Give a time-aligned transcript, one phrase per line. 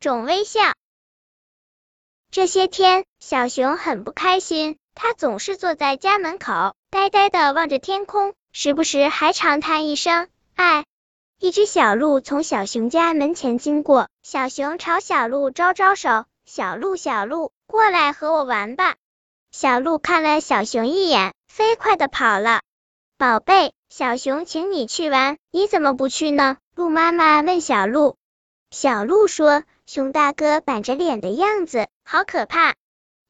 [0.00, 0.60] 种微笑。
[2.30, 10.84] 这些天，小熊很不开心，它总是坐在家门口，呆呆的望着天空，时不时还长叹一声“唉”。
[11.40, 18.96] 一只小鹿从小熊家门前经过，小熊朝小鹿招招手：“小鹿，小鹿，过来和我玩吧。”
[19.50, 22.60] 小鹿看了小熊一眼，飞快的跑了。
[23.16, 26.56] 宝贝，小熊请你去玩，你怎么不去呢？
[26.76, 28.16] 鹿妈妈问小鹿。
[28.70, 32.74] 小鹿说：“熊大哥板着脸的样子，好可怕。”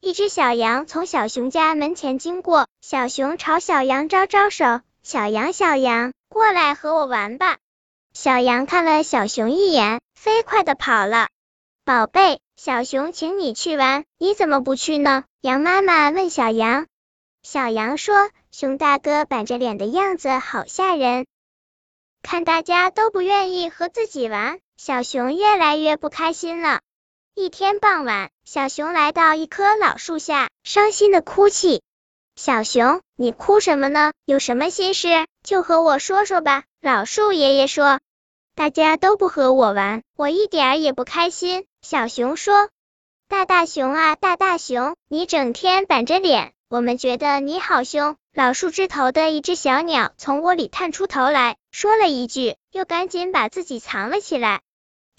[0.01, 7.59] 一只小羊从小熊家门前经过，小熊朝小羊招招手：“小羊，小羊，过来和我玩吧。”
[8.11, 11.29] 小羊看了小熊一眼，飞快的跑了。
[11.85, 15.23] 宝贝，小熊请你去玩，你怎么不去呢？
[15.39, 16.87] 羊妈妈问小羊。
[17.41, 21.25] 小羊说：“熊大哥板着脸的样子好吓人，
[22.21, 26.79] 看大家都不愿意和自己玩。”小熊越来越不开心了。
[27.35, 31.81] 一天傍晚，小熊来到一棵老树下，伤心的哭泣。
[32.37, 34.13] 小熊，你哭什么呢？
[34.23, 36.63] 有什么心事，就和我说说吧。
[36.79, 37.99] 老树爷爷说
[38.55, 42.69] ：“大家都不和我玩，我一点儿也不开心。”小熊说
[43.27, 54.61] ：“大大熊啊，大大熊，你整天板着脸，我们觉得你好凶。”老树枝头的一只小鸟从窝里探出头来说了一句，又赶紧把自己藏了起来。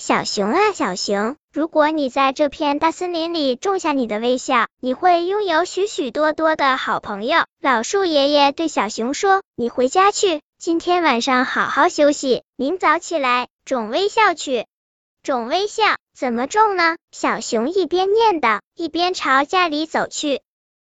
[0.00, 7.44] 小熊啊，小熊，如果你在这片大森林里种下你的微笑，你会拥有许许多多的好朋友。
[7.60, 14.64] 老树爷爷对小熊说：“你回家去，今天晚上好好休息，明早起来种微笑去。
[15.22, 15.82] 种微笑
[16.16, 20.40] 怎么种呢？”小熊一边念叨，一边朝家里走去。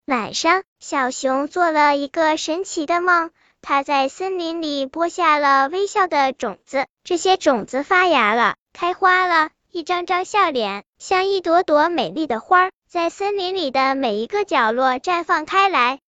[0.05, 3.31] 晚上，小熊做了一个神奇的梦，
[3.63, 8.57] 它在森林里播下了微笑的种子，这些种子发芽了。
[8.81, 15.99] 开花了，一张张笑脸，像一朵朵美丽的花，在森林里的每一个角落绽放开来。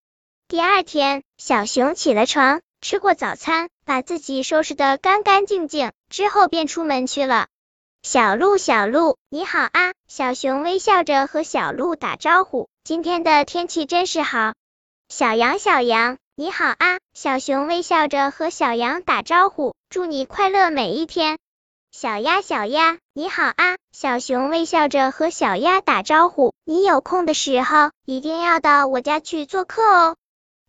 [0.46, 7.48] 第二天，小熊起了床，吃过早餐，把自己收拾得干干净净，之后便出门去了。
[8.04, 9.92] 小鹿，小鹿，你好啊！
[10.06, 12.68] 小熊微笑着和小鹿打招呼。
[12.84, 14.54] 今天的天气真是好。
[15.08, 17.00] 小羊，小羊，你好啊！
[17.14, 21.36] 小熊微笑着和小羊打招呼，祝你快乐每一天。
[21.92, 23.76] 小鸭，小鸭，你好啊！
[23.90, 26.54] 小熊微笑着和小鸭打招呼。
[26.64, 30.16] 你有空的时候，一定要到我家去做客哦。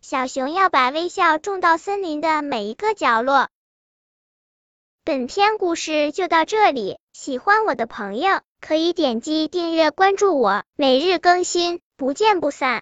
[0.01, 3.49] 小熊要把微笑种到森林的每一个角落。
[5.05, 12.79] 本篇故事就到这里，喜欢我的朋友可以点击订阅关注我，每日更新，不见不散。